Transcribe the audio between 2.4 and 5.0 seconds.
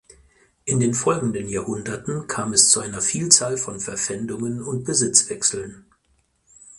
es zu einer Vielzahl von Verpfändungen und